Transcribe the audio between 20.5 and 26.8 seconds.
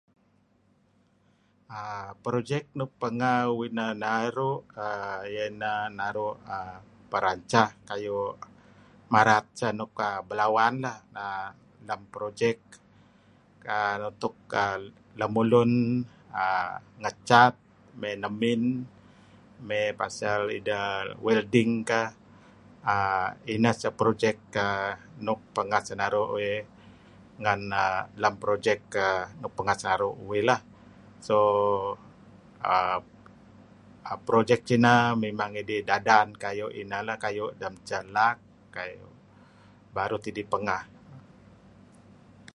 ideh welding kah uhm ineh sah projek nuk pangeh sinaru' uih